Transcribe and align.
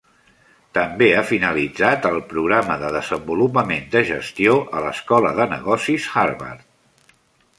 També 0.77 1.09
ha 1.17 1.23
finalitzat 1.31 2.07
el 2.11 2.17
programa 2.31 2.77
de 2.83 2.89
desenvolupament 2.95 3.85
de 3.97 4.03
gestió 4.09 4.57
a 4.79 4.83
l'escola 4.87 5.37
de 5.41 5.47
negocis 5.55 6.09
Harvard. 6.23 6.67